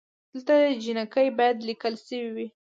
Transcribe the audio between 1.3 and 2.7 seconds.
بايد ليکل شوې وئ